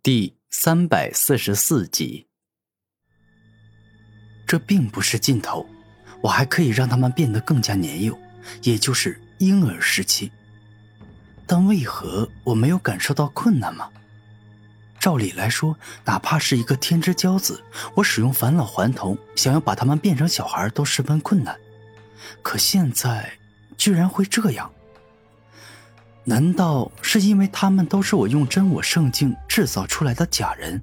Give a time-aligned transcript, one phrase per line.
[0.00, 2.28] 第三百四十四集，
[4.46, 5.66] 这并不是尽头，
[6.22, 8.16] 我还可以让他们变得更加年幼，
[8.62, 10.30] 也就是婴儿时期。
[11.48, 13.90] 但为何我没有感受到困难吗？
[15.00, 17.62] 照理来说，哪怕是一个天之骄子，
[17.96, 21.58] 我使用返老还童，想要把他们变成小孩都十分困难。
[22.40, 23.36] 可现在，
[23.76, 24.72] 居然会这样？
[26.28, 30.82] 难道是因为他们都是我用真我圣境制造出来的假人？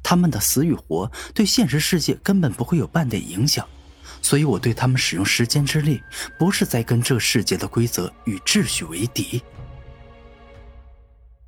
[0.00, 3.66] 他们的死与活对现实世界根本不会有半点影响，
[4.22, 6.00] 所以我对他们使用时间之力，
[6.38, 9.42] 不是在跟这世界的规则与秩序为敌。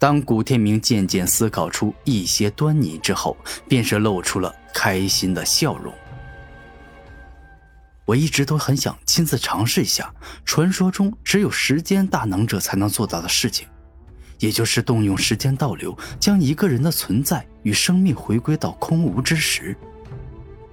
[0.00, 3.36] 当古天明渐渐思考出一些端倪之后，
[3.68, 5.94] 便是露出了开心的笑容。
[8.08, 10.14] 我一直都很想亲自尝试一下
[10.46, 13.68] 传说中只有时间大能者才能做到的事情，
[14.38, 19.76] 也就是动用时间倒流，将一个人的存在与生命回归到空无之时。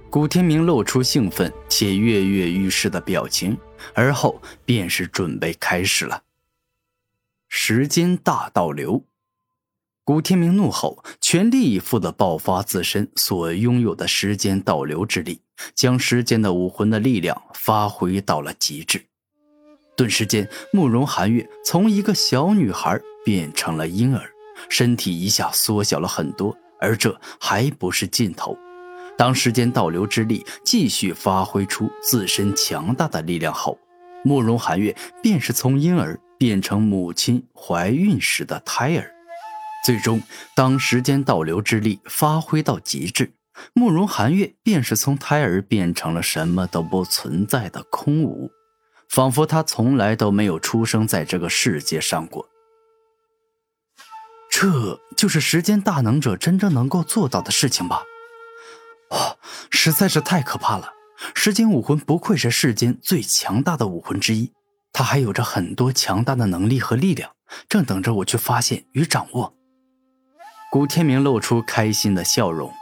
[0.08, 3.54] 古天明露出兴奋且跃跃欲试的表情，
[3.94, 6.22] 而后便是准备开始了。
[7.48, 9.04] 时间大倒流。
[10.04, 15.42] 古天明怒吼，全力以赴地爆发自身所拥有的时间倒流之力，
[15.74, 19.04] 将时间的武魂的力量发挥到了极致。
[19.96, 24.30] 顿时间，慕容寒月从一个小女孩变成了婴儿，
[24.68, 26.56] 身体一下缩小了很多。
[26.78, 28.54] 而这还不是尽头，
[29.16, 33.78] 当时间倒流之力继续发挥出自身强大的力量后，
[34.22, 39.10] 慕容寒月便是从婴儿变成母亲怀孕时的胎儿。
[39.86, 40.20] 最终，
[40.54, 43.32] 当时间倒流之力发挥到极致，
[43.72, 48.50] 慕容寒月便是从胎儿变成了什么都不存在的空无，
[49.08, 52.48] 仿佛他从来都没有出生在这个世界上过。
[54.50, 58.02] 这就是时间大能者真正能够做到的事情吧？
[59.10, 59.36] 哇，
[59.70, 60.92] 实在是太可怕了！
[61.34, 64.52] 时间武魂不愧是世间最强大的武魂之一，
[64.92, 67.30] 它还有着很多强大的能力和力量，
[67.68, 69.54] 正等着我去发现与掌握。
[70.70, 72.72] 古天明露出开心的笑容。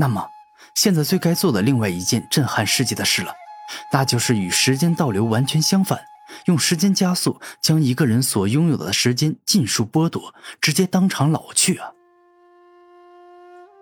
[0.00, 0.26] 那么，
[0.74, 3.34] 现在最该做的另外一件震撼世界的事了，
[3.92, 6.00] 那就是与时间倒流完全相反，
[6.46, 11.92] 用时间加速，将一个人所拥有的时间尽数剥夺，直接当场老去啊！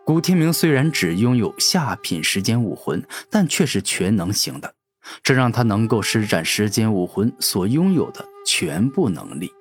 [0.04, 4.74] 古天明虽然只拥有下品时间武魂，但却是全能型的，
[5.22, 9.52] 这让他能够施展时间武魂所拥有的全部能力。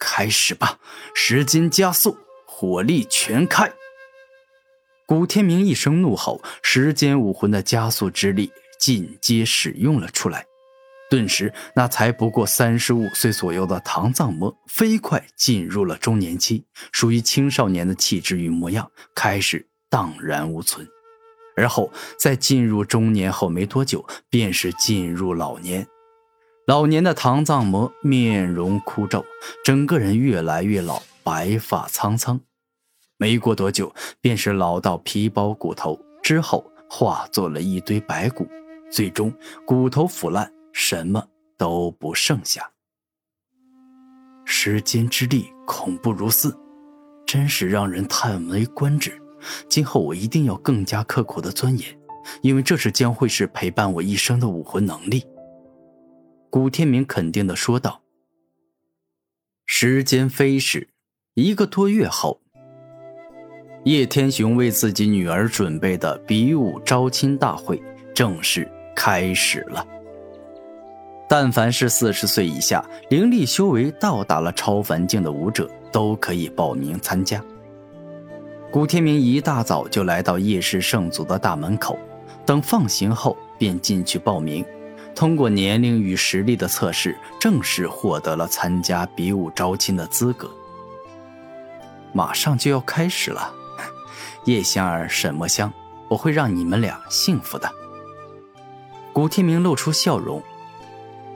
[0.00, 0.78] 开始吧，
[1.14, 3.70] 时间加速，火力全开！
[5.06, 10.44] 古天明一声怒吼，时间武魂的加速之力尽皆使用了出来。
[11.08, 20.84] 顿时，那才不过三十五岁左右的唐藏魔飞快进入了中年期，属于青少年的气质与模样开始荡然无存。
[21.56, 25.86] 而后，在进入中年后没多久，便是进入老年。
[26.66, 29.24] 老年的唐藏魔面容枯皱，
[29.64, 32.40] 整个人越来越老，白发苍苍。
[33.18, 38.46] 没过多久，便是老到皮包骨头，之后化作了一堆白骨，
[38.90, 39.32] 最终
[39.66, 42.70] 骨头腐烂，什么都不剩下。
[44.44, 46.56] 时间之力恐怖如斯，
[47.26, 49.20] 真是让人叹为观止。
[49.68, 51.98] 今后我一定要更加刻苦的钻研，
[52.42, 55.24] 因为这是将会是陪伴我一生的武魂能力。
[56.50, 58.02] 古天明肯定的说道
[59.66, 60.88] ：“时间飞逝，
[61.34, 62.40] 一个多月后，
[63.86, 67.80] 叶天雄为自己女儿准备的比武招亲大会
[68.12, 69.86] 正式开始了。
[71.28, 77.40] 但凡是四十岁以下、灵力修为到达了超凡境的武者，都可以报名参加。”
[78.72, 81.96] 古天明一大早就来到叶氏圣族的大门口，
[82.44, 84.64] 等放行后便进去报名。
[85.14, 90.50] 通过年龄与实力的测试，正式获得了参加比武招亲的资格。
[92.12, 93.54] 马上就要开始了，
[94.46, 95.72] 叶香儿、沈墨香，
[96.08, 97.68] 我会让你们俩幸福的。
[99.12, 100.42] 古天明露出笑容。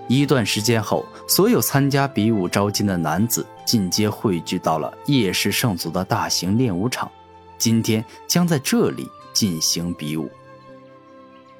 [0.06, 7.10] 一段时间后，所有参加比武招亲的男子尽皆汇聚到了叶氏圣族的大型练武场，
[7.58, 10.30] 今天将在这里进行比武。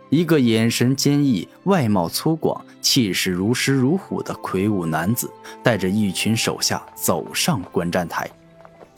[0.08, 5.28] 一个眼神坚毅、外貌粗犷、气势如狮如虎的魁梧男子，
[5.64, 8.28] 带着一群手下走上观战台。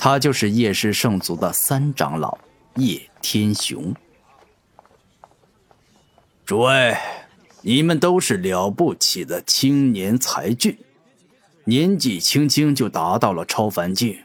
[0.04, 2.36] 他就是叶氏圣族的三长老
[2.74, 3.94] 叶天雄。
[6.44, 6.96] 诸位，
[7.60, 10.76] 你们都是了不起的青年才俊，
[11.66, 14.18] 年纪轻轻就达到了超凡境，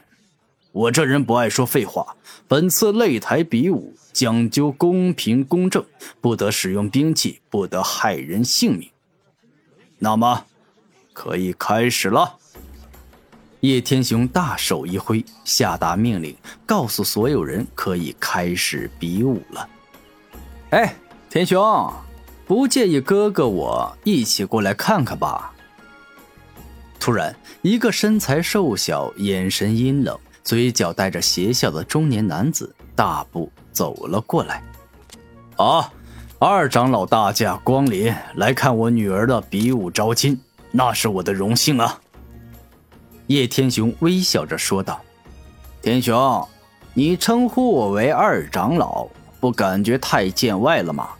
[0.72, 2.16] 我这人不爱说废话。
[2.48, 5.86] 本次擂台比武讲究公平公正，
[6.20, 8.90] 不得使用兵器，不得害人性命。
[10.00, 10.44] 那么，
[11.12, 12.37] 可以开始了。
[13.60, 19.68] 叶天雄大手一挥，下达命令，告诉所有人可以开始比武了。
[20.70, 20.94] 哎，
[21.28, 21.92] 天雄，
[22.46, 25.52] 不介意哥哥我一起过来看看吧？
[27.00, 34.62] 突然，一个身材瘦小、眼神阴冷、嘴角带着邪笑的中年男子大步走了过来。
[35.56, 35.90] 啊，
[36.38, 40.38] 二长老大驾光临，来看我女儿的比武招亲，
[40.70, 42.00] 那是我的荣幸啊。
[43.28, 44.98] 叶天雄微笑着说道
[45.82, 46.48] ：“天雄，
[46.94, 49.06] 你称呼我为二长老，
[49.38, 51.10] 不感觉太见外了吗？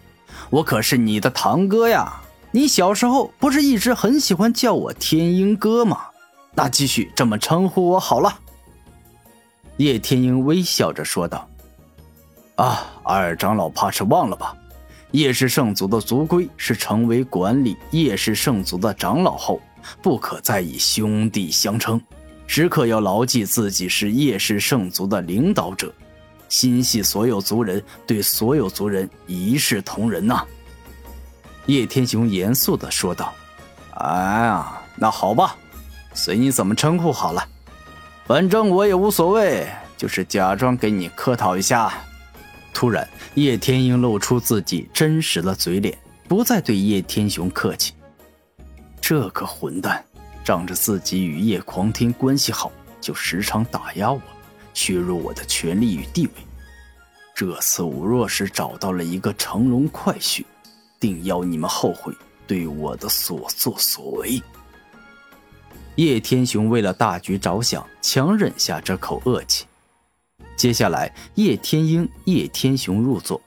[0.48, 2.20] 我可是你的堂哥呀！
[2.50, 6.06] 你小时候不是一直很喜欢叫我天鹰哥吗？
[6.54, 8.38] 那继续这么称呼我好了。”
[9.76, 11.46] 叶天鹰微笑着说道
[12.56, 14.56] ：“啊，二长老怕是忘了吧？
[15.10, 19.60] 叶氏圣族的族规是成为管理叶氏圣族的长老后。”
[20.02, 22.00] 不可再以兄弟相称，
[22.46, 25.92] 时刻要牢记自己是叶氏圣族的领导者，
[26.48, 30.44] 心系所有族人，对所有族人一视同仁呐。
[31.66, 33.32] 叶天雄严肃地说道
[33.98, 35.54] ：“哎呀，那好吧，
[36.14, 37.46] 随你怎么称呼好了，
[38.26, 41.92] 反正我也无所谓，就是假装给你客套一下。”
[42.72, 45.98] 突然，叶天鹰露出自己真实的嘴脸，
[46.28, 47.92] 不再对叶天雄客气。
[49.00, 50.04] 这个混蛋，
[50.44, 54.20] 仗着自己与叶狂天关系好，就时常打压我，
[54.74, 56.32] 削弱我的权力与地位。
[57.34, 60.44] 这次我若是找到了一个乘龙快婿，
[60.98, 62.12] 定要你们后悔
[62.46, 64.42] 对我的所作所为。
[65.94, 69.66] 叶天雄为了大局着想，强忍下这口恶气。
[70.56, 73.40] 接下来，叶天鹰、叶天雄入座，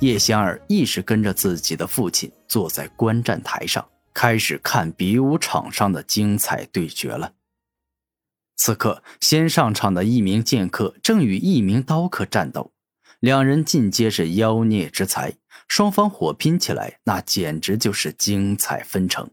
[0.00, 3.84] 叶香儿亦是跟着自己的父亲坐在观战台上。
[4.16, 7.34] 开始看比武场上的精彩对决了。
[8.56, 12.72] 此刻，先上场的一名剑客正与一名刀客战斗，
[13.20, 15.34] 两人尽皆是妖孽之才，
[15.68, 19.28] 双方火拼起来，那简直就是精彩纷呈。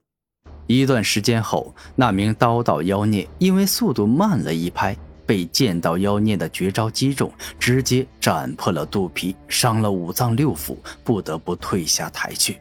[0.67, 4.93] 一段时间后，那名刀道妖孽因为速度慢了一拍，
[5.25, 10.75] 被剑道妖孽的绝招击中，直接斩破了肚皮，伤了五脏六腑，
[11.05, 12.59] 不得不退下台去。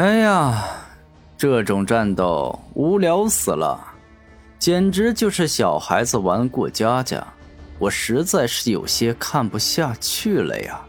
[0.00, 0.64] 哎呀，
[1.36, 3.78] 这种战斗无聊死了，
[4.58, 7.22] 简直就是小孩子玩过家家，
[7.78, 10.80] 我实在是有些看不下去了呀！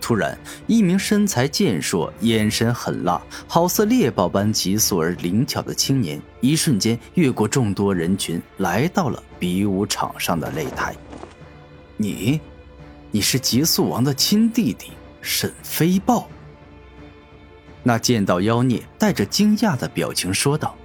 [0.00, 10.94] 突然，一名身材健硕、眼神狠辣、好似猎豹般急速而灵巧的青年，一瞬间越过众多人群，来到了比武场上的擂台。
[11.96, 12.40] 你，
[13.10, 16.28] 你是极速王的亲弟弟沈飞豹。
[17.88, 20.76] 那剑道妖孽带着惊讶的表情说道：“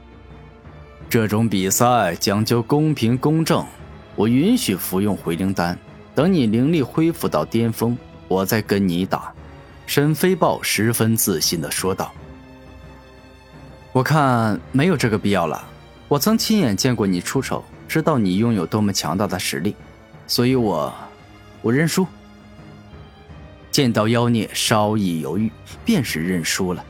[1.12, 3.66] 这种比赛讲究公平公正，
[4.16, 5.78] 我允许服用回灵丹。
[6.16, 7.98] 等你灵力恢复到巅峰，
[8.30, 9.34] 我再跟你打。”
[9.86, 12.10] 沈飞豹十分自信的说道
[13.92, 15.62] ：“我看没有这个必要了。
[16.08, 19.76] 我曾亲眼见过你出手，知道你拥有多么强大的实力，
[20.26, 20.94] 所以我，
[21.62, 22.08] 我认输。”
[23.72, 25.52] 剑道妖孽稍一犹豫，
[25.84, 26.82] 便是认输了。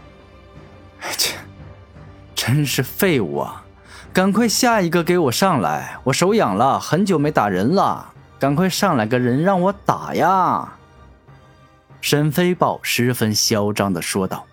[2.45, 3.63] 真是废物啊！
[4.11, 8.05] 赶快下一个给我上来，我手痒了，很久没打人了，
[8.37, 10.73] 赶快上来个人让我打呀！
[12.01, 14.45] 沈飞豹十分嚣张的说道。